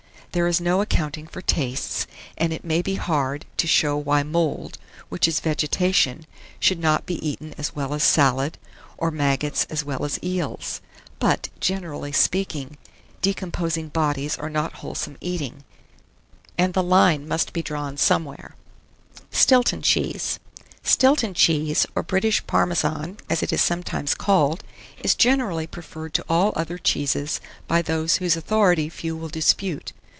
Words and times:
There 0.33 0.47
is 0.47 0.61
no 0.61 0.79
accounting 0.79 1.27
for 1.27 1.41
tastes, 1.41 2.07
and 2.37 2.53
it 2.53 2.63
maybe 2.63 2.95
hard 2.95 3.45
to 3.57 3.67
show 3.67 3.97
why 3.97 4.23
mould, 4.23 4.77
which 5.09 5.27
is 5.27 5.41
vegetation, 5.41 6.25
should 6.57 6.79
not 6.79 7.05
be 7.05 7.15
eaten 7.15 7.53
as 7.57 7.75
well 7.75 7.93
as 7.93 8.01
salad, 8.01 8.57
or 8.97 9.11
maggots 9.11 9.65
as 9.69 9.83
well 9.83 10.05
as 10.05 10.17
eels. 10.23 10.79
But, 11.19 11.49
generally 11.59 12.13
speaking, 12.13 12.77
decomposing 13.21 13.89
bodies 13.89 14.37
are 14.37 14.49
not 14.49 14.75
wholesome 14.75 15.17
eating, 15.19 15.65
and 16.57 16.73
the 16.73 16.81
line 16.81 17.27
must 17.27 17.51
be 17.51 17.61
drawn 17.61 17.97
somewhere. 17.97 18.55
STILTON 19.31 19.81
CHEESE. 19.81 20.39
[Illustration: 20.55 20.81
STILTON 20.83 21.33
CHEESE.] 21.33 21.57
1639. 21.59 21.73
Stilton 21.73 21.73
cheese, 21.73 21.85
or 21.93 22.03
British 22.03 22.47
Parmesan, 22.47 23.17
as 23.29 23.43
it 23.43 23.51
is 23.51 23.61
sometimes 23.61 24.15
called, 24.15 24.63
is 25.03 25.13
generally 25.13 25.67
preferred 25.67 26.13
to 26.13 26.23
all 26.29 26.53
other 26.55 26.77
cheeses 26.77 27.41
by 27.67 27.81
those 27.81 28.15
whose 28.15 28.37
authority 28.37 28.87
few 28.87 29.17
will 29.17 29.27
dispute. 29.27 29.91